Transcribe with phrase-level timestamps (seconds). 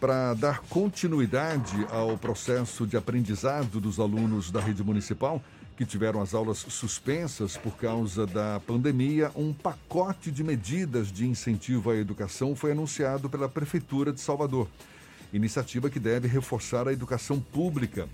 [0.00, 5.42] para dar continuidade ao processo de aprendizado dos alunos da rede municipal
[5.76, 11.90] que tiveram as aulas suspensas por causa da pandemia, um pacote de medidas de incentivo
[11.90, 14.68] à educação foi anunciado pela Prefeitura de Salvador.
[15.32, 18.08] Iniciativa que deve reforçar a educação pública.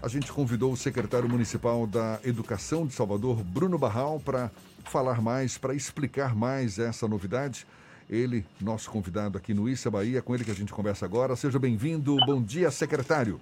[0.00, 4.50] A gente convidou o secretário municipal da Educação de Salvador, Bruno Barral, para
[4.84, 7.66] falar mais, para explicar mais essa novidade.
[8.10, 11.36] Ele, nosso convidado aqui no Issa Bahia, com ele que a gente conversa agora.
[11.36, 12.16] Seja bem-vindo.
[12.26, 13.40] Bom dia, secretário.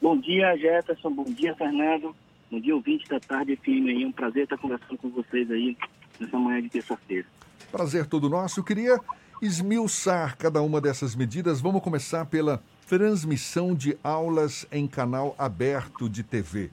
[0.00, 1.10] Bom dia, Jefferson.
[1.10, 2.14] Bom dia, Fernando.
[2.50, 4.04] Bom dia, ouvinte da tarde FM aí.
[4.04, 5.74] Um prazer estar conversando com vocês aí
[6.20, 7.26] nessa manhã de terça-feira.
[7.72, 8.60] Prazer todo nosso.
[8.60, 9.00] Eu queria
[9.40, 11.62] esmiuçar cada uma dessas medidas.
[11.62, 16.70] Vamos começar pela transmissão de aulas em canal aberto de TV.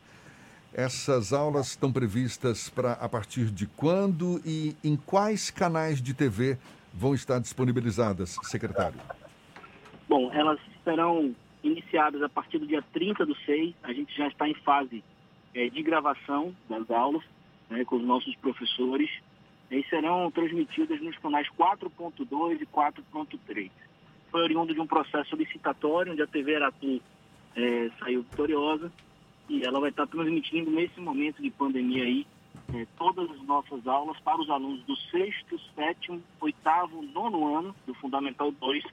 [0.77, 6.55] Essas aulas estão previstas para a partir de quando e em quais canais de TV
[6.93, 8.99] vão estar disponibilizadas, secretário?
[10.07, 13.73] Bom, elas serão iniciadas a partir do dia 30 do 6.
[13.81, 15.03] A gente já está em fase
[15.55, 17.23] é, de gravação das aulas
[17.71, 19.09] né, com os nossos professores
[19.71, 23.71] e serão transmitidas nos canais 4.2 e 4.3.
[24.29, 27.01] Foi oriundo de um processo licitatório onde a TV Aratu
[27.55, 28.91] é, saiu vitoriosa
[29.49, 32.27] e ela vai estar transmitindo nesse momento de pandemia aí
[32.73, 37.93] é, todas as nossas aulas para os alunos do sexto, sétimo, oitavo, nono ano do
[37.95, 38.83] Fundamental 2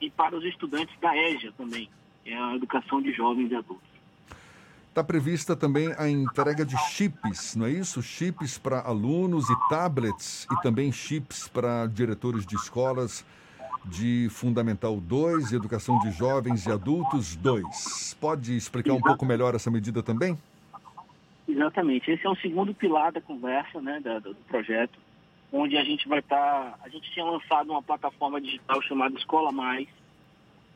[0.00, 1.88] e para os estudantes da EJA também,
[2.24, 3.96] é a Educação de Jovens e Adultos.
[4.88, 8.02] Está prevista também a entrega de chips, não é isso?
[8.02, 13.24] Chips para alunos e tablets e também chips para diretores de escolas
[13.86, 18.16] de Fundamental 2 e Educação de Jovens e Adultos 2.
[18.20, 20.36] Pode explicar um pouco melhor essa medida também?
[21.48, 22.10] Exatamente.
[22.10, 24.98] Esse é o segundo pilar da conversa, né, do projeto,
[25.52, 26.36] onde a gente vai estar.
[26.36, 29.86] Tá, a gente tinha lançado uma plataforma digital chamada Escola Mais,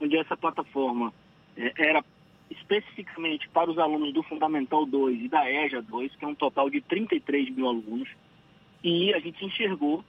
[0.00, 1.12] onde essa plataforma
[1.56, 2.04] é, era
[2.50, 6.70] especificamente para os alunos do Fundamental 2 e da EJA 2, que é um total
[6.70, 8.08] de 33 mil alunos.
[8.82, 10.04] E a gente enxergou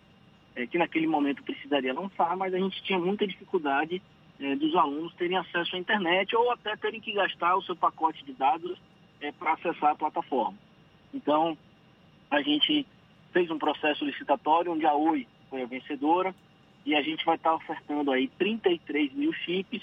[0.56, 4.02] é, que naquele momento precisaria lançar, mas a gente tinha muita dificuldade
[4.40, 8.24] é, dos alunos terem acesso à internet ou até terem que gastar o seu pacote
[8.26, 8.78] de dados
[9.22, 10.58] é, para acessar a plataforma.
[11.14, 11.58] Então,
[12.30, 12.86] a gente
[13.32, 16.34] fez um processo licitatório onde a Oi foi a vencedora
[16.86, 19.82] e a gente vai estar ofertando aí 33 mil chips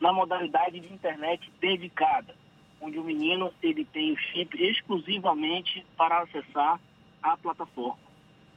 [0.00, 2.34] na modalidade de internet dedicada,
[2.80, 6.78] onde o menino ele tem o chip exclusivamente para acessar
[7.22, 8.05] a plataforma.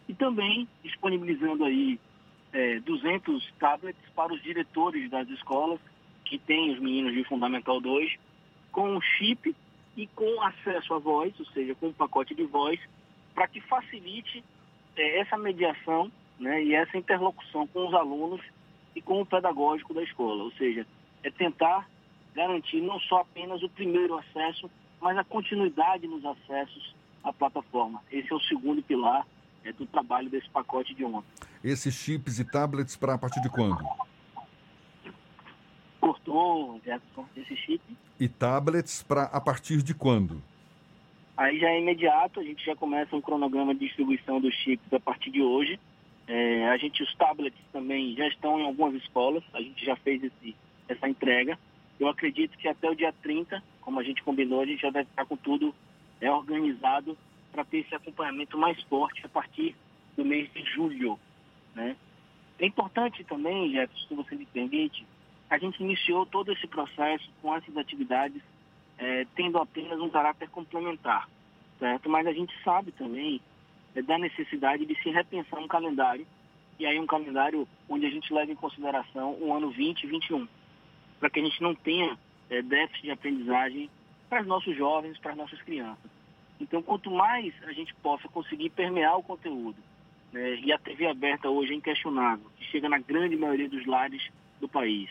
[0.09, 1.99] E também disponibilizando aí
[2.51, 5.79] é, 200 tablets para os diretores das escolas
[6.25, 8.17] que têm os meninos de Fundamental 2
[8.71, 9.55] com o chip
[9.95, 12.79] e com acesso à voz, ou seja, com um pacote de voz,
[13.35, 14.43] para que facilite
[14.95, 18.41] é, essa mediação né, e essa interlocução com os alunos
[18.95, 20.43] e com o pedagógico da escola.
[20.43, 20.87] Ou seja,
[21.23, 21.87] é tentar
[22.33, 28.01] garantir não só apenas o primeiro acesso, mas a continuidade nos acessos à plataforma.
[28.11, 29.25] Esse é o segundo pilar
[29.63, 31.27] é, do trabalho desse pacote de ontem.
[31.63, 33.77] Esses chips e tablets para a partir de quando?
[35.99, 37.81] Cortou, Jefferson, esse chip.
[38.19, 40.41] E tablets para a partir de quando?
[41.37, 44.99] Aí já é imediato, a gente já começa um cronograma de distribuição dos chips a
[44.99, 45.79] partir de hoje.
[46.27, 50.23] É, a gente, os tablets também já estão em algumas escolas, a gente já fez
[50.23, 50.55] esse
[50.89, 51.57] essa entrega.
[51.99, 55.09] Eu acredito que até o dia 30, como a gente combinou, a gente já deve
[55.09, 55.73] estar com tudo
[56.19, 57.17] é, organizado
[57.51, 59.75] para ter esse acompanhamento mais forte a partir
[60.15, 61.19] do mês de julho.
[61.75, 61.95] Né?
[62.59, 65.05] É importante também, Jefferson, se você me permite,
[65.49, 68.41] a gente iniciou todo esse processo com essas atividades
[68.97, 71.27] é, tendo apenas um caráter complementar,
[71.79, 72.09] certo?
[72.09, 73.41] Mas a gente sabe também
[73.95, 76.27] é, da necessidade de se repensar um calendário,
[76.77, 80.47] e aí um calendário onde a gente leva em consideração o ano 2021
[81.19, 82.17] para que a gente não tenha
[82.49, 83.89] é, déficit de aprendizagem
[84.29, 86.09] para os nossos jovens, para as nossas crianças.
[86.59, 89.77] Então, quanto mais a gente possa conseguir permear o conteúdo,
[90.31, 94.29] né, e a TV aberta hoje é inquestionável, que chega na grande maioria dos lares
[94.59, 95.09] do país,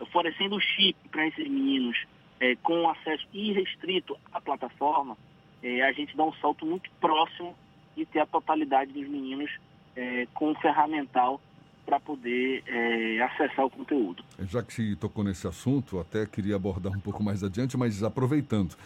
[0.00, 1.96] oferecendo o chip para esses meninos
[2.40, 5.16] é, com acesso irrestrito à plataforma,
[5.62, 7.54] é, a gente dá um salto muito próximo
[7.96, 9.50] de ter a totalidade dos meninos
[9.96, 11.40] é, com o ferramental
[11.84, 14.22] para poder é, acessar o conteúdo.
[14.40, 18.76] Já que se tocou nesse assunto, até queria abordar um pouco mais adiante, mas aproveitando.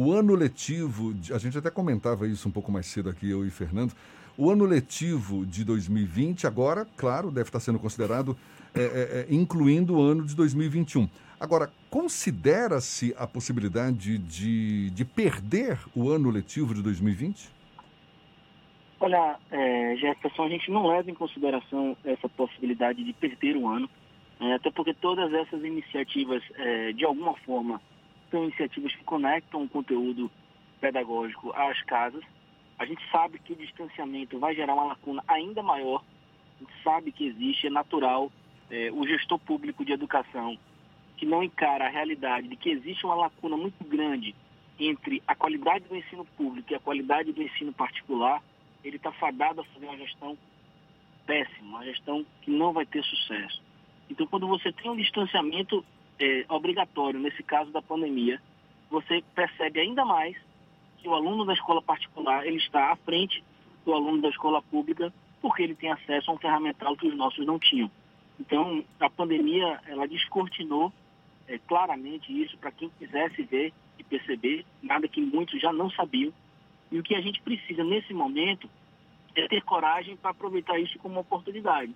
[0.00, 3.50] O ano letivo, a gente até comentava isso um pouco mais cedo aqui, eu e
[3.50, 3.92] Fernando.
[4.36, 8.36] O ano letivo de 2020, agora, claro, deve estar sendo considerado,
[8.72, 11.08] é, é, é incluindo o ano de 2021.
[11.40, 17.50] Agora, considera-se a possibilidade de, de perder o ano letivo de 2020?
[19.00, 23.90] Olha, é, Jefferson, a gente não leva em consideração essa possibilidade de perder o ano.
[24.38, 27.80] É, até porque todas essas iniciativas, é, de alguma forma,
[28.30, 30.30] são iniciativas que conectam o conteúdo
[30.80, 32.22] pedagógico às casas.
[32.78, 36.04] A gente sabe que o distanciamento vai gerar uma lacuna ainda maior.
[36.56, 38.30] A gente sabe que existe, é natural,
[38.70, 40.58] é, o gestor público de educação
[41.16, 44.34] que não encara a realidade de que existe uma lacuna muito grande
[44.78, 48.40] entre a qualidade do ensino público e a qualidade do ensino particular,
[48.84, 50.38] ele está fadado a fazer uma gestão
[51.26, 53.60] péssima, uma gestão que não vai ter sucesso.
[54.08, 55.84] Então, quando você tem um distanciamento
[56.18, 58.40] é, obrigatório, nesse caso da pandemia,
[58.90, 60.36] você percebe ainda mais
[60.98, 63.42] que o aluno da escola particular ele está à frente
[63.84, 67.46] do aluno da escola pública porque ele tem acesso a um ferramental que os nossos
[67.46, 67.90] não tinham.
[68.40, 70.92] Então, a pandemia, ela descortinou
[71.46, 76.32] é, claramente isso para quem quisesse ver e perceber, nada que muitos já não sabiam.
[76.90, 78.68] E o que a gente precisa nesse momento
[79.34, 81.94] é ter coragem para aproveitar isso como uma oportunidade.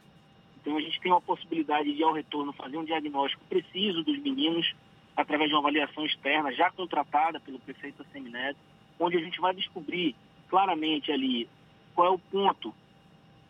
[0.63, 4.73] Então a gente tem uma possibilidade de, ao retorno, fazer um diagnóstico preciso dos meninos
[5.17, 8.59] através de uma avaliação externa já contratada pelo prefeito Semineto,
[8.99, 10.15] onde a gente vai descobrir
[10.49, 11.49] claramente ali
[11.95, 12.73] qual é o ponto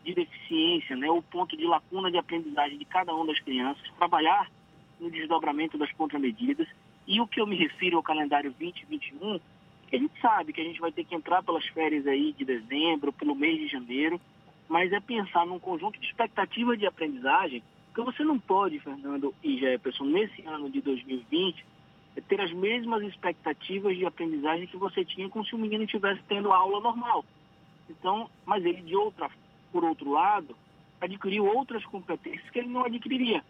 [0.03, 4.49] de deficiência, né, o ponto de lacuna de aprendizagem de cada uma das crianças, trabalhar
[4.99, 6.67] no desdobramento das contramedidas.
[7.07, 9.39] E o que eu me refiro ao calendário 2021,
[9.87, 12.43] que a gente sabe que a gente vai ter que entrar pelas férias aí de
[12.43, 14.19] dezembro, pelo mês de janeiro,
[14.67, 19.57] mas é pensar num conjunto de expectativas de aprendizagem, porque você não pode, Fernando e
[19.57, 21.65] Jefferson, nesse ano de 2020,
[22.27, 26.51] ter as mesmas expectativas de aprendizagem que você tinha como se o menino estivesse tendo
[26.51, 27.25] aula normal.
[27.89, 29.29] Então, mas ele, de outra,
[29.71, 30.55] por outro lado,
[31.01, 33.43] adquiriu outras competências que ele não adquiriria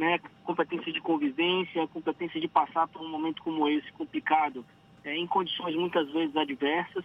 [0.00, 4.64] né, competência de convivência, competência de passar por um momento como esse complicado,
[5.04, 7.04] é, em condições muitas vezes adversas,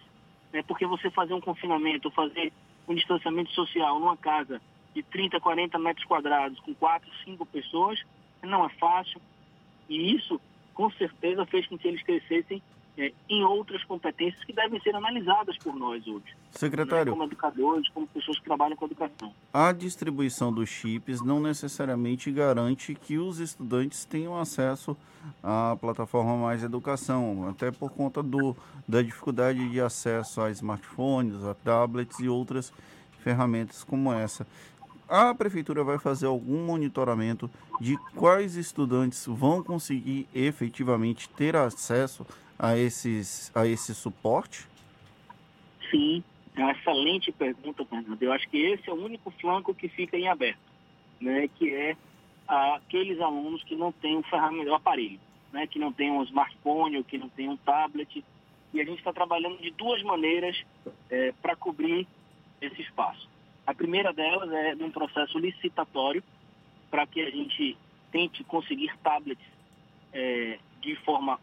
[0.50, 2.50] né, porque você fazer um confinamento, fazer
[2.88, 4.60] um distanciamento social numa casa
[4.94, 8.02] de 30, 40 metros quadrados com quatro, cinco pessoas,
[8.42, 9.20] não é fácil.
[9.88, 10.40] E isso,
[10.72, 12.62] com certeza, fez com que eles crescessem
[12.98, 16.34] é, em outras competências que devem ser analisadas por nós hoje.
[16.50, 17.06] Secretário.
[17.06, 19.32] Né, como educadores, como pessoas que trabalham com educação.
[19.52, 24.96] A distribuição dos chips não necessariamente garante que os estudantes tenham acesso
[25.42, 28.56] à plataforma Mais Educação, até por conta do,
[28.88, 32.72] da dificuldade de acesso a smartphones, a tablets e outras
[33.22, 34.46] ferramentas como essa.
[35.08, 37.48] A prefeitura vai fazer algum monitoramento
[37.80, 42.26] de quais estudantes vão conseguir efetivamente ter acesso
[42.58, 44.66] a, esses, a esse suporte?
[45.90, 46.22] Sim,
[46.56, 48.22] é uma excelente pergunta, Fernando.
[48.22, 50.58] Eu acho que esse é o único flanco que fica em aberto,
[51.20, 51.48] né?
[51.56, 51.96] que é
[52.46, 55.20] aqueles alunos que não têm um ferramenta, um aparelho,
[55.52, 55.66] né?
[55.66, 58.24] que não têm um smartphone ou que não têm um tablet.
[58.72, 60.56] E a gente está trabalhando de duas maneiras
[61.10, 62.06] é, para cobrir
[62.60, 63.28] esse espaço.
[63.66, 66.22] A primeira delas é num processo licitatório
[66.90, 67.76] para que a gente
[68.12, 69.44] tente conseguir tablets
[70.12, 71.38] é, de forma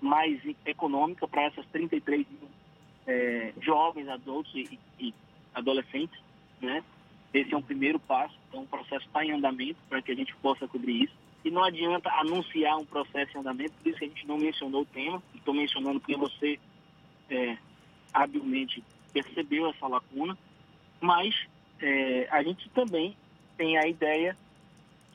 [0.00, 2.48] mais econômica para essas 33 mil
[3.06, 5.14] é, jovens, adultos e, e,
[5.54, 6.18] adolescentes,
[6.60, 6.82] né?
[7.32, 10.34] Esse é um primeiro passo, então o processo está em andamento para que a gente
[10.36, 11.14] possa cobrir isso.
[11.44, 14.82] E não adianta anunciar um processo em andamento, por isso que a gente não mencionou
[14.82, 16.58] o tema, estou mencionando porque você
[17.30, 17.56] é,
[18.12, 18.82] habilmente
[19.12, 20.36] percebeu essa lacuna,
[21.00, 21.34] mas
[21.80, 23.16] é, a gente também
[23.56, 24.36] tem a ideia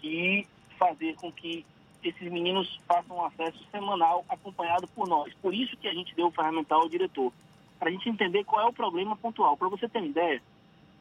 [0.01, 0.45] de
[0.77, 1.65] fazer com que
[2.09, 5.33] esses meninos façam um acesso semanal acompanhado por nós.
[5.35, 7.31] Por isso que a gente deu o ferramental ao diretor,
[7.79, 9.57] para a gente entender qual é o problema pontual.
[9.57, 10.41] Para você ter uma ideia,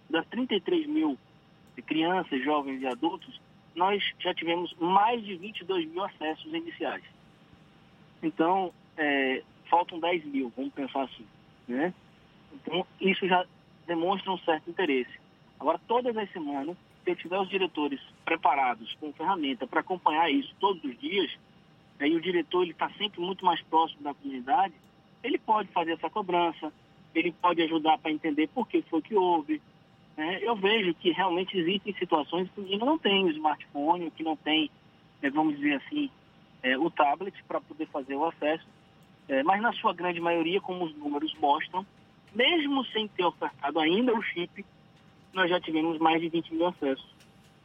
[0.08, 1.18] das 33 mil
[1.87, 3.40] crianças, jovens e adultos,
[3.75, 7.02] nós já tivemos mais de 22 mil acessos iniciais.
[8.23, 11.26] Então, é, faltam 10 mil, vamos pensar assim.
[11.66, 11.92] Né?
[12.52, 13.44] Então, isso já
[13.87, 15.12] demonstra um certo interesse.
[15.58, 20.82] Agora, todas as semanas, se tiver os diretores preparados com ferramenta para acompanhar isso todos
[20.82, 21.30] os dias,
[22.00, 24.75] aí né, o diretor ele está sempre muito mais próximo da comunidade,
[25.23, 26.73] ele pode fazer essa cobrança,
[27.14, 29.61] ele pode ajudar para entender por que foi que houve.
[30.16, 30.40] Né?
[30.42, 34.70] Eu vejo que realmente existem situações que não tem o smartphone, que não tem,
[35.23, 36.11] né, vamos dizer assim,
[36.62, 38.66] é, o tablet para poder fazer o acesso,
[39.28, 41.87] é, mas na sua grande maioria, como os números mostram,
[42.34, 44.64] mesmo sem ter ofertado ainda o chip,
[45.34, 47.06] nós já tivemos mais de 20 mil acessos,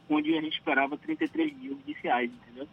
[0.08, 2.68] onde a gente esperava 33 mil iniciais, entendeu?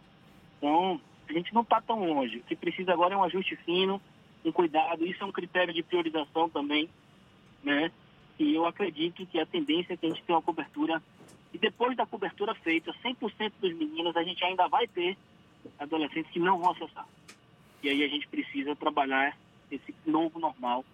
[0.56, 2.38] Então, a gente não está tão longe.
[2.38, 4.00] O que precisa agora é um ajuste fino,
[4.44, 5.06] um cuidado.
[5.06, 6.88] Isso é um critério de priorização também,
[7.62, 7.90] né?
[8.38, 11.02] E eu acredito que a tendência é que a gente tenha uma cobertura.
[11.52, 15.16] E depois da cobertura feita, 100% dos meninos, a gente ainda vai ter
[15.78, 17.06] adolescentes que não vão acessar.
[17.82, 19.36] E aí a gente precisa trabalhar
[19.70, 20.84] esse novo normal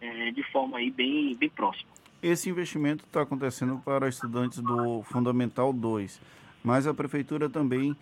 [0.00, 1.90] é, de forma aí bem, bem próxima.
[2.26, 6.22] Esse investimento está acontecendo para estudantes do Fundamental 2.
[6.64, 7.94] mas a prefeitura também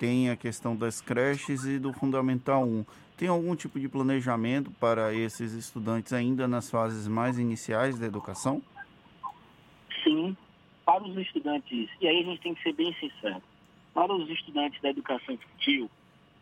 [0.00, 2.84] tem a questão das creches e do Fundamental 1.
[3.16, 8.60] Tem algum tipo de planejamento para esses estudantes ainda nas fases mais iniciais da educação?
[10.02, 10.36] Sim,
[10.84, 13.40] para os estudantes, e aí a gente tem que ser bem sincero,
[13.94, 15.88] para os estudantes da educação infantil,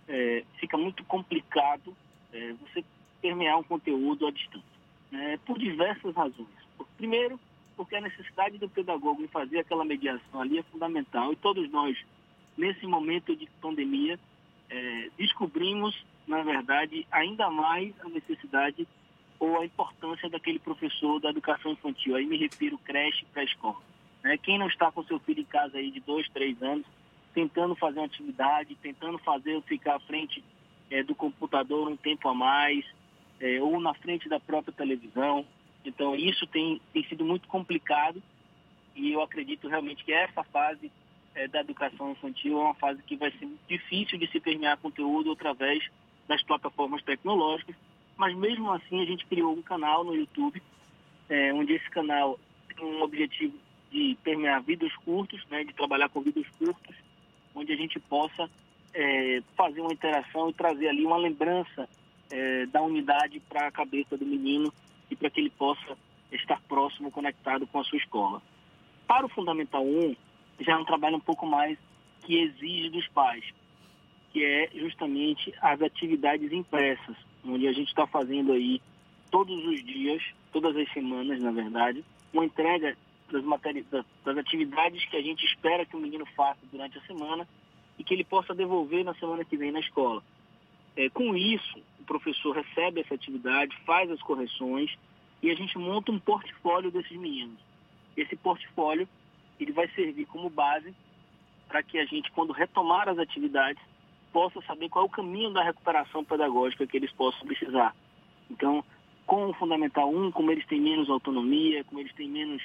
[0.09, 1.95] é, fica muito complicado
[2.33, 2.83] é, você
[3.21, 4.81] permear um conteúdo à distância,
[5.13, 6.66] né, por diversas razões.
[6.97, 7.39] Primeiro,
[7.77, 11.97] porque a necessidade do pedagogo em fazer aquela mediação ali é fundamental e todos nós,
[12.57, 14.19] nesse momento de pandemia,
[14.71, 15.95] é, descobrimos,
[16.27, 18.87] na verdade, ainda mais a necessidade
[19.39, 22.17] ou a importância daquele professor da educação infantil.
[22.17, 23.81] Aí me refiro creche para escola.
[24.23, 24.39] Né?
[24.39, 26.87] Quem não está com seu filho em casa aí de dois, três anos,
[27.35, 30.43] tentando fazer uma atividade, tentando fazer ficar à frente
[30.91, 32.85] é, do computador um tempo a mais,
[33.39, 35.45] é, ou na frente da própria televisão.
[35.89, 38.23] Então, isso tem, tem sido muito complicado
[38.95, 40.91] e eu acredito realmente que essa fase
[41.35, 45.31] é, da educação infantil é uma fase que vai ser difícil de se permear conteúdo
[45.31, 45.85] através
[46.27, 47.77] das plataformas tecnológicas,
[48.17, 50.63] mas mesmo assim a gente criou um canal no YouTube,
[51.29, 52.39] é, onde esse canal
[52.75, 53.55] tem um objetivo
[53.91, 56.97] de permear vídeos curtos, né, de trabalhar com vídeos curtos,
[57.55, 58.51] onde a gente possa
[58.95, 61.89] é, fazer uma interação e trazer ali uma lembrança
[62.31, 64.73] é, da unidade para a cabeça do menino
[65.11, 65.97] e para que ele possa
[66.33, 68.43] estar próximo, conectado com a sua escola.
[69.07, 70.17] Para o Fundamental 1,
[70.61, 71.79] já é um trabalho um pouco mais
[72.23, 73.45] que exige dos pais,
[74.33, 78.81] que é justamente as atividades impressas, onde a gente está fazendo aí
[79.31, 80.23] todos os dias,
[80.53, 82.97] todas as semanas, na verdade, uma entrega
[83.31, 83.45] das,
[84.25, 87.47] das atividades que a gente espera que o menino faça durante a semana
[87.99, 90.23] e que ele possa devolver na semana que vem na escola.
[90.97, 94.91] É, com isso, o professor recebe essa atividade, faz as correções
[95.43, 97.59] e a gente monta um portfólio desses meninos.
[98.17, 99.07] Esse portfólio
[99.61, 100.95] ele vai servir como base
[101.69, 103.83] para que a gente, quando retomar as atividades,
[104.33, 107.95] possa saber qual é o caminho da recuperação pedagógica que eles possam precisar.
[108.51, 108.85] Então,
[109.27, 112.63] com o Fundamental 1, como eles têm menos autonomia, como eles têm menos,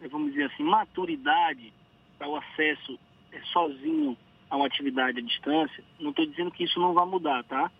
[0.00, 1.72] eh, vamos dizer assim, maturidade
[2.18, 2.98] para o acesso
[3.32, 4.16] é, sozinho
[4.50, 7.70] a uma atividade à distância, não estou dizendo que isso não vai mudar, tá?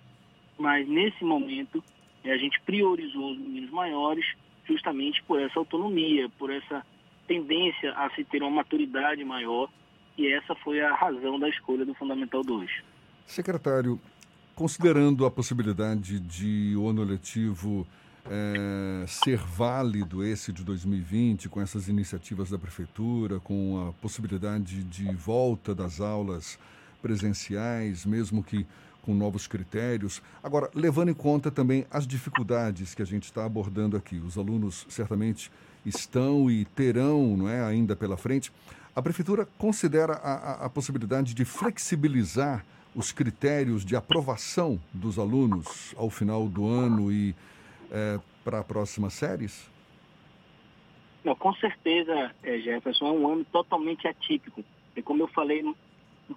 [0.59, 1.83] Mas nesse momento,
[2.23, 4.25] é, a gente priorizou os meninos maiores
[4.67, 6.85] justamente por essa autonomia, por essa
[7.27, 9.69] tendência a se ter uma maturidade maior,
[10.17, 12.71] e essa foi a razão da escolha do Fundamental 2.
[13.27, 14.01] Secretário,
[14.55, 17.87] considerando a possibilidade de o ano letivo
[18.31, 25.13] é, ser válido esse de 2020, com essas iniciativas da Prefeitura, com a possibilidade de
[25.15, 26.59] volta das aulas
[27.03, 28.67] presenciais, mesmo que
[29.03, 30.23] com novos critérios.
[30.43, 34.87] Agora, levando em conta também as dificuldades que a gente está abordando aqui, os alunos
[34.89, 35.53] certamente
[35.85, 38.51] estão e terão, não é, ainda pela frente.
[38.97, 42.65] A prefeitura considera a, a, a possibilidade de flexibilizar
[42.95, 47.35] os critérios de aprovação dos alunos ao final do ano e
[47.91, 49.71] é, para próximas séries?
[51.25, 54.63] Não, com certeza, é, Jefferson, é um ano totalmente atípico.
[54.95, 55.75] E como eu falei um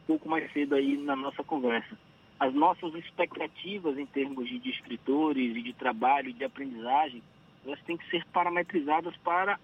[0.06, 1.98] pouco mais cedo aí na nossa conversa,
[2.40, 7.22] as nossas expectativas em termos de, escritores e de trabalho, de aprendizagem,
[7.66, 9.60] elas têm que ser parametrizadas para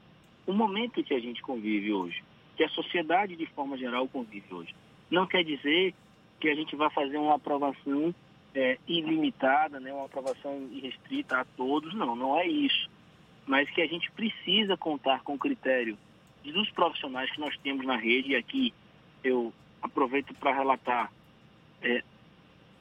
[0.45, 2.23] o momento que a gente convive hoje,
[2.57, 4.75] que a sociedade de forma geral convive hoje.
[5.09, 5.93] Não quer dizer
[6.39, 8.13] que a gente vai fazer uma aprovação
[8.55, 12.89] é, ilimitada, né, uma aprovação irrestrita a todos, não, não é isso.
[13.45, 15.97] Mas que a gente precisa contar com o critério
[16.43, 18.73] dos profissionais que nós temos na rede, e aqui
[19.23, 21.11] eu aproveito para relatar
[21.81, 22.03] é,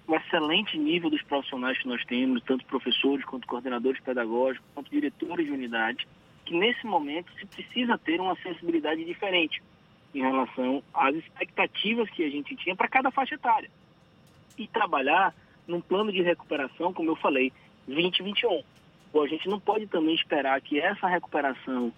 [0.07, 5.47] o excelente nível dos profissionais que nós temos, tanto professores quanto coordenadores pedagógicos, quanto diretores
[5.47, 6.07] de unidade,
[6.45, 9.63] que nesse momento se precisa ter uma sensibilidade diferente
[10.15, 13.71] em relação às expectativas que a gente tinha para cada faixa etária.
[14.59, 15.35] E trabalhar
[15.67, 17.53] num plano de recuperação, como eu falei,
[17.87, 18.63] 2021.
[19.13, 21.93] Bom, a gente não pode também esperar que essa recuperação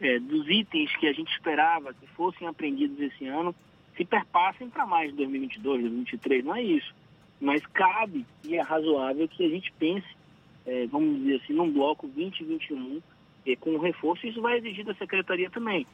[0.00, 3.54] é, dos itens que a gente esperava que fossem aprendidos esse ano
[3.96, 6.44] se perpassem para mais de 2022, 2023.
[6.44, 6.94] Não é isso
[7.42, 10.06] mas cabe e é razoável que a gente pense,
[10.64, 13.02] é, vamos dizer assim, num bloco 2021
[13.44, 14.24] é, com reforço.
[14.24, 15.84] Isso vai exigir da secretaria também.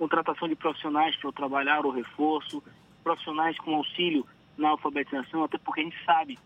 [0.00, 2.60] Contratação de profissionais para trabalhar o reforço,
[3.04, 4.26] profissionais com auxílio
[4.58, 6.36] na alfabetização, até porque a gente sabe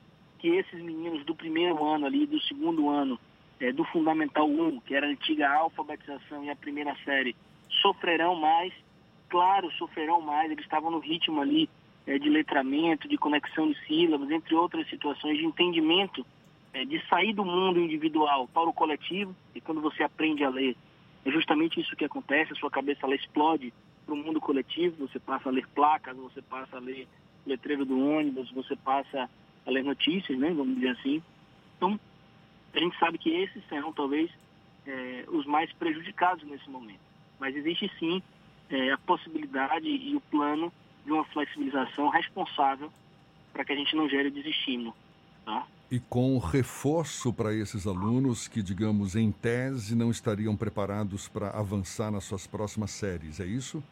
[0.41, 3.21] que esses meninos do primeiro ano ali, do segundo ano,
[3.61, 7.37] é, do Fundamental 1, que era a antiga alfabetização e a primeira série,
[7.83, 8.73] sofrerão mais,
[9.29, 11.69] claro, sofrerão mais, eles estavam no ritmo ali
[12.07, 16.25] é, de letramento, de conexão de sílabas, entre outras situações de entendimento,
[16.73, 20.75] é, de sair do mundo individual para o coletivo, e quando você aprende a ler,
[21.25, 23.75] é justamente isso que acontece, a sua cabeça ela explode
[24.07, 27.07] para o mundo coletivo, você passa a ler placas, você passa a ler
[27.47, 29.29] letreiro do ônibus, você passa
[29.67, 31.23] a ler notícias, né, vamos dizer assim.
[31.77, 31.99] Então,
[32.73, 34.31] a gente sabe que esses serão talvez
[34.87, 37.01] é, os mais prejudicados nesse momento.
[37.39, 38.23] Mas existe sim
[38.69, 40.73] é, a possibilidade e o plano
[41.05, 42.93] de uma flexibilização responsável
[43.53, 44.95] para que a gente não gere desestímulo.
[45.45, 45.67] Tá?
[45.91, 52.13] E com reforço para esses alunos que, digamos, em tese, não estariam preparados para avançar
[52.13, 53.83] nas suas próximas séries, é isso?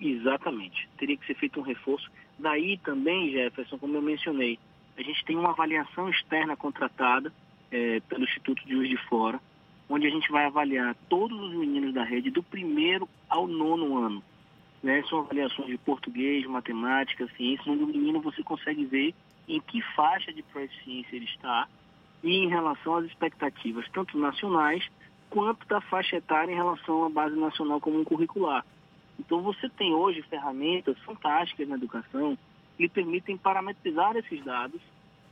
[0.00, 0.88] Exatamente.
[0.96, 2.08] Teria que ser feito um reforço.
[2.38, 4.58] Daí também, Jefferson, como eu mencionei,
[5.00, 7.32] a gente tem uma avaliação externa contratada
[7.70, 9.40] é, pelo Instituto de Juiz de Fora,
[9.88, 14.22] onde a gente vai avaliar todos os meninos da rede do primeiro ao nono ano.
[14.82, 15.02] Né?
[15.08, 19.14] São avaliações de português, matemática, ciência, onde o menino você consegue ver
[19.48, 21.66] em que faixa de proficiência ele está
[22.22, 24.86] e em relação às expectativas, tanto nacionais
[25.30, 28.64] quanto da faixa etária em relação à base nacional comum curricular.
[29.18, 32.36] Então você tem hoje ferramentas fantásticas na educação
[32.80, 34.80] lhe permitem parametrizar esses dados,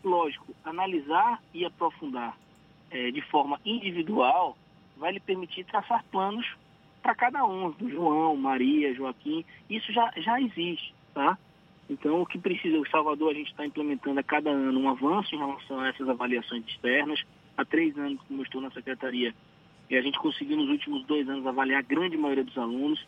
[0.05, 2.37] lógico, analisar e aprofundar
[2.91, 4.57] é, de forma individual
[4.99, 6.47] vai lhe permitir traçar planos
[7.03, 11.39] para cada um, do João, Maria, Joaquim, isso já, já existe, tá?
[11.89, 15.35] Então, o que precisa, o Salvador, a gente está implementando a cada ano um avanço
[15.35, 17.23] em relação a essas avaliações externas.
[17.57, 19.35] Há três anos, como eu estou na secretaria,
[19.89, 23.03] e a gente conseguiu nos últimos dois anos avaliar a grande maioria dos alunos.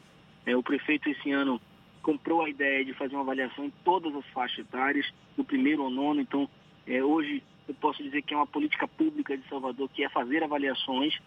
[0.47, 1.61] É, o prefeito, esse ano,
[2.03, 5.91] comprou a ideia de fazer uma avaliação em todas as faixas etárias, do primeiro ao
[5.91, 6.21] nono.
[6.21, 6.49] Então,
[6.87, 10.43] é, hoje, eu posso dizer que é uma política pública de Salvador que é fazer
[10.43, 11.19] avaliações.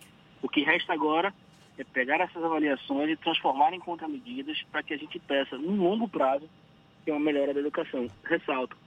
[0.41, 1.33] O que resta agora
[1.77, 6.07] é pegar essas avaliações e transformar em contramedidas para que a gente peça, num longo
[6.07, 6.49] prazo,
[7.05, 8.07] é uma melhora da educação.
[8.23, 8.77] Ressalto,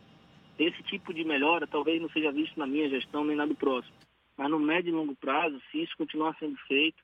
[0.59, 3.95] esse tipo de melhora talvez não seja visto na minha gestão nem na do próximo,
[4.37, 7.03] mas no médio e longo prazo, se isso continuar sendo feito,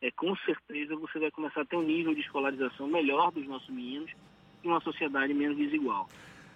[0.00, 3.68] é, com certeza você vai começar a ter um nível de escolarização melhor dos nossos
[3.68, 4.10] meninos
[4.62, 6.08] e uma sociedade menos desigual.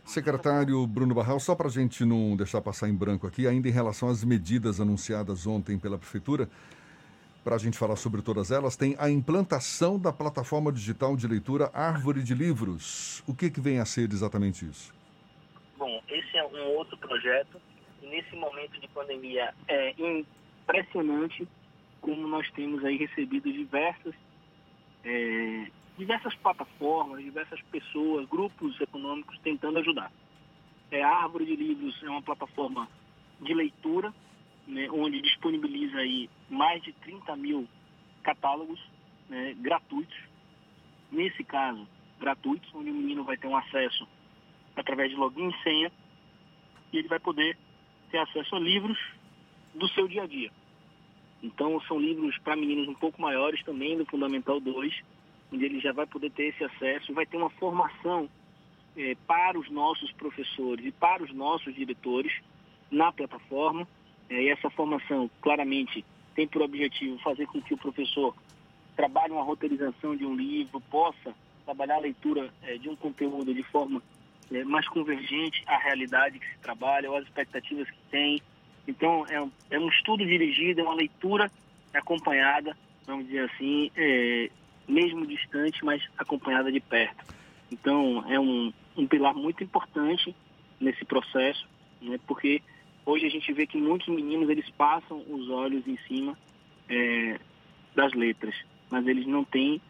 [0.05, 3.73] Secretário Bruno Barral, só para a gente não deixar passar em branco aqui, ainda em
[3.73, 6.49] relação às medidas anunciadas ontem pela Prefeitura,
[7.45, 11.71] para a gente falar sobre todas elas, tem a implantação da plataforma digital de leitura
[11.73, 13.23] Árvore de Livros.
[13.27, 14.93] O que, que vem a ser exatamente isso?
[15.79, 17.61] Bom, esse é um outro projeto.
[18.03, 21.47] Nesse momento de pandemia é impressionante
[22.01, 24.15] como nós temos aí recebido diversas,
[25.05, 30.11] é, diversas plataformas, diversas pessoas, grupos econômicos tentando ajudar.
[30.91, 32.89] É, a Árvore de Livros é uma plataforma
[33.41, 34.13] de leitura
[34.67, 37.69] né, onde disponibiliza aí mais de 30 mil
[38.23, 38.81] catálogos
[39.29, 40.17] né, gratuitos.
[41.11, 41.87] Nesse caso,
[42.19, 44.07] gratuitos, onde o menino vai ter um acesso
[44.77, 45.93] através de login e senha
[46.93, 47.57] e ele vai poder
[48.11, 48.99] ter acesso a livros
[49.75, 50.51] do seu dia a dia.
[51.43, 54.95] Então, são livros para meninos um pouco maiores também, do Fundamental 2,
[55.53, 58.29] onde ele já vai poder ter esse acesso, vai ter uma formação
[58.97, 62.33] eh, para os nossos professores e para os nossos diretores
[62.91, 63.87] na plataforma,
[64.29, 68.35] é, e essa formação, claramente, tem por objetivo fazer com que o professor
[68.97, 73.63] trabalhe uma roteirização de um livro, possa trabalhar a leitura é, de um conteúdo de
[73.65, 74.03] forma
[74.53, 78.43] é, mais convergente à realidade que se trabalha, ou às expectativas que tem.
[78.87, 79.37] Então, é
[79.71, 81.51] é um estudo dirigido, é uma leitura
[81.95, 84.51] acompanhada, vamos dizer assim, é,
[84.89, 87.25] mesmo distante, mas acompanhada de perto.
[87.71, 90.35] Então, é um, um pilar muito importante
[90.81, 91.69] nesse processo,
[92.01, 92.63] né, porque
[93.05, 96.39] Hoje a gente vê que muitos meninos eles passam os olhos em cima
[96.89, 97.41] é,
[97.95, 98.55] das letras,
[98.91, 99.81] mas eles não têm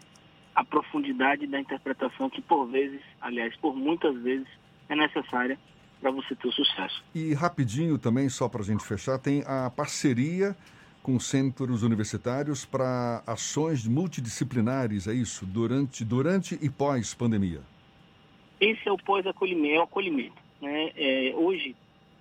[0.54, 4.48] a profundidade da interpretação que por vezes, aliás, por muitas vezes
[4.88, 5.58] é necessária
[6.00, 7.02] para você ter o sucesso.
[7.14, 10.56] E rapidinho também, só para a gente fechar, tem a parceria
[11.02, 15.46] com centros universitários para ações multidisciplinares, é isso?
[15.46, 17.60] Durante, durante e pós-pandemia.
[18.60, 20.36] Esse é o pós-acolhimento, é o acolhimento.
[20.60, 20.92] Né?
[20.96, 21.74] É, hoje,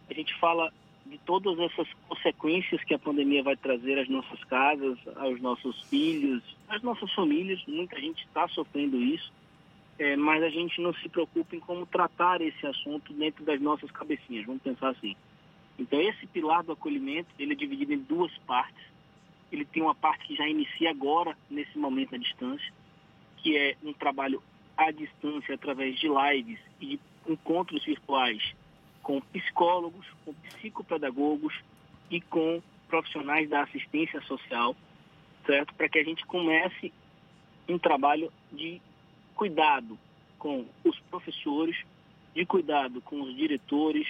[0.10, 0.72] a gente fala
[1.06, 6.42] de todas essas consequências que a pandemia vai trazer às nossas casas, aos nossos filhos,
[6.70, 7.62] às nossas famílias.
[7.68, 9.32] Muita gente está sofrendo isso,
[10.00, 13.92] é, mas a gente não se preocupa em como tratar esse assunto dentro das nossas
[13.92, 15.14] cabecinhas, vamos pensar assim.
[15.78, 18.84] Então, esse pilar do acolhimento, ele é dividido em duas partes.
[19.52, 22.74] Ele tem uma parte que já inicia agora, nesse momento à distância,
[23.38, 24.42] que é um trabalho
[24.78, 28.56] à distância através de lives e de encontros virtuais
[29.04, 31.54] com psicólogos, com psicopedagogos
[32.10, 34.76] e com profissionais da assistência social,
[35.46, 35.74] certo?
[35.74, 36.94] Para que a gente comece
[37.68, 38.82] um trabalho de
[39.40, 39.98] cuidado
[40.38, 41.78] com os professores,
[42.36, 44.06] de cuidado com os diretores,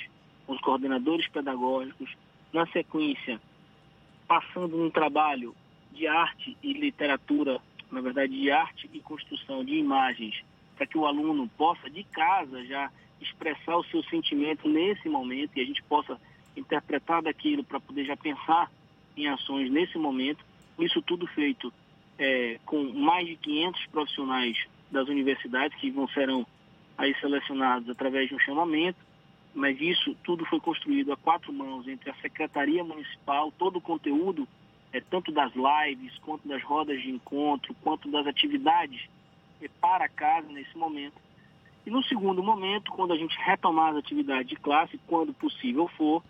[0.48, 2.10] com os coordenadores pedagógicos,
[2.52, 3.40] na sequência,
[4.28, 5.56] passando um trabalho
[5.92, 7.62] de arte e literatura
[7.92, 10.44] na verdade, de arte e construção de imagens,
[10.76, 15.62] para que o aluno possa, de casa, já expressar o seu sentimento nesse momento e
[15.62, 16.20] a gente possa
[16.58, 18.72] interpretar daquilo para poder já pensar
[19.16, 20.44] em ações nesse momento.
[20.80, 21.72] Isso tudo feito
[22.20, 24.58] é, com mais de 500 profissionais
[24.92, 26.46] das universidades que vão serão
[26.98, 29.00] aí selecionados através de um chamamento,
[29.56, 34.48] mas isso tudo foi construído a quatro mãos entre a Secretaria Municipal, todo o conteúdo,
[34.92, 39.08] é, tanto das lives, quanto das rodas de encontro, quanto das atividades
[39.62, 41.16] é, para casa nesse momento.
[41.86, 46.22] E no segundo momento, quando a gente retomar as atividades de classe, quando possível for,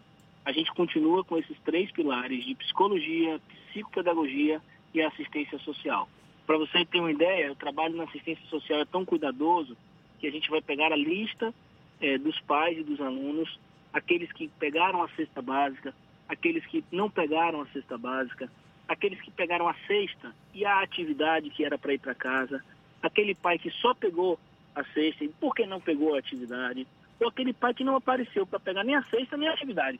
[0.46, 4.62] a gente continua com esses três pilares de psicologia, psicopedagogia
[4.94, 6.10] e assistência social.
[6.46, 9.78] Para você ter uma ideia, o trabalho na assistência social é tão cuidadoso
[10.20, 11.54] que a gente vai pegar a lista
[12.02, 13.60] é, dos pais e dos alunos,
[13.94, 15.94] aqueles que pegaram a cesta básica,
[16.28, 18.50] aqueles que não pegaram a cesta básica,
[18.88, 22.64] aqueles que pegaram a cesta e a atividade que era para ir para casa,
[23.02, 24.40] aquele pai que só pegou
[24.76, 26.88] a cesta e por que não pegou a atividade,
[27.20, 30.00] ou aquele pai que não apareceu para pegar nem a cesta nem a atividade.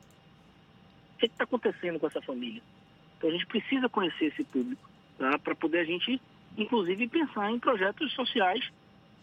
[1.14, 2.62] O que está acontecendo com essa família?
[3.20, 5.38] Então a gente precisa conhecer esse público tá?
[5.38, 6.18] para poder a gente,
[6.56, 8.66] inclusive, pensar em projetos sociais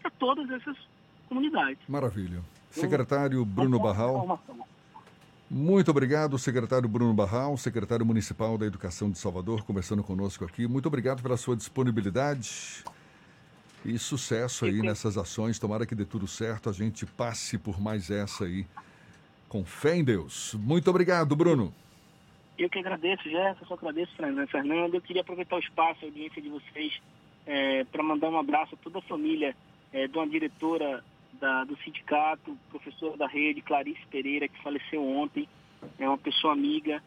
[0.00, 0.76] para todas essas
[1.28, 1.80] comunidades.
[1.88, 2.40] Maravilha.
[2.70, 4.40] Secretário Bruno Barral.
[5.50, 10.68] Muito obrigado, secretário Bruno Barral, secretário municipal da Educação de Salvador, conversando conosco aqui.
[10.68, 12.84] Muito obrigado pela sua disponibilidade
[13.84, 15.58] e sucesso aí nessas ações.
[15.58, 18.64] Tomara que dê tudo certo, a gente passe por mais essa aí.
[19.48, 20.54] Com fé em Deus.
[20.54, 21.74] Muito obrigado, Bruno.
[22.58, 24.94] Eu que agradeço, Jefferson, agradeço, Fernando.
[24.94, 27.00] Eu queria aproveitar o espaço, a audiência de vocês,
[27.46, 29.54] é, para mandar um abraço a toda a família
[29.92, 35.48] é, de uma diretora da, do sindicato, professora da rede, Clarice Pereira, que faleceu ontem.
[36.00, 37.00] É uma pessoa amiga,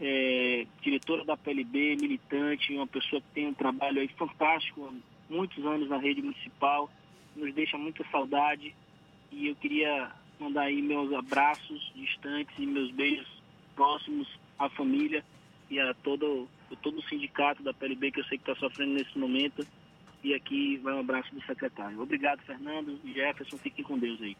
[0.00, 5.64] é, diretora da PLB, militante, uma pessoa que tem um trabalho aí fantástico, há muitos
[5.64, 6.90] anos na rede municipal,
[7.36, 8.74] nos deixa muita saudade.
[9.30, 13.28] E eu queria mandar aí meus abraços distantes e meus beijos
[13.76, 15.24] próximos à família
[15.70, 16.48] e a todo,
[16.82, 19.66] todo o sindicato da PLB que eu sei que está sofrendo nesse momento.
[20.22, 22.00] E aqui vai um abraço do secretário.
[22.00, 23.58] Obrigado, Fernando e Jefferson.
[23.58, 24.36] Fiquem com Deus aí.